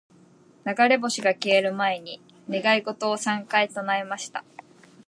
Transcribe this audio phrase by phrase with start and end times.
[0.75, 2.19] •流れ星が消える前に、
[2.49, 4.43] 願い事を三回唱えました。